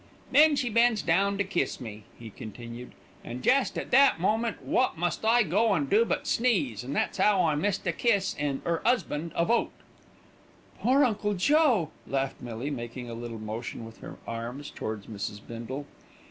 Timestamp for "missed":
7.53-7.85